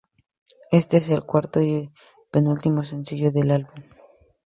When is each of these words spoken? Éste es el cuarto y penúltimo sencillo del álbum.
Éste 0.71 0.97
es 0.97 1.11
el 1.11 1.21
cuarto 1.27 1.61
y 1.61 1.91
penúltimo 2.31 2.83
sencillo 2.83 3.29
del 3.29 3.51
álbum. 3.51 3.83